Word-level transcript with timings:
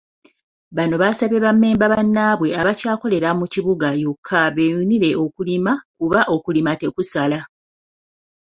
Bano 0.75 0.95
basabye 1.01 1.37
bammemba 1.45 1.85
bannaabwe 1.93 2.47
abakyakolera 2.61 3.29
mu 3.39 3.45
kibuga 3.53 3.87
yokka 4.03 4.39
beeyunire 4.55 5.09
n'okulima 5.13 5.73
kuba 5.97 6.19
okulima 6.35 6.71
tekusala. 6.81 7.39